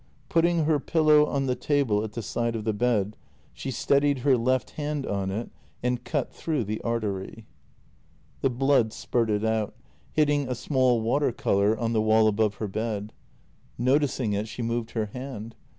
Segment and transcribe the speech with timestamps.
[0.29, 3.15] Putting her pillow on the table at the side of the bed,
[3.53, 5.51] she steadied her left hand on it
[5.83, 7.45] and cut through the artery.
[8.39, 9.75] The blood spurted out,
[10.11, 13.13] hitting a small water colour on the JENNY 292 wall above her bed.
[13.77, 15.53] Noticing it, she moved her hand.